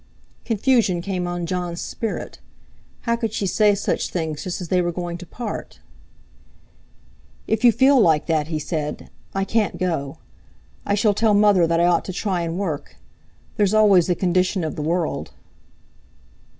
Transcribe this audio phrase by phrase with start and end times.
[0.45, 2.39] Confusion came on Jon's spirit.
[3.01, 5.79] How could she say such things just as they were going to part?
[7.45, 10.17] "If you feel like that," he said, "I can't go.
[10.87, 12.95] I shall tell Mother that I ought to try and work.
[13.57, 15.33] There's always the condition of the world!"